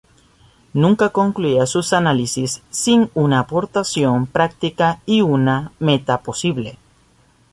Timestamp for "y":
5.05-5.21